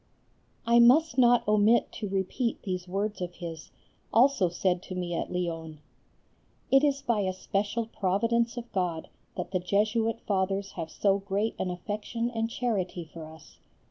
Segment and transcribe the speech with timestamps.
[0.65, 3.69] I must not omit to repeat these words of his,
[4.11, 5.77] also said to me at Lyons:
[6.71, 11.53] "It is by a special providence of God that the Jesuit Fathers have so great
[11.59, 13.59] an affection and charity for us.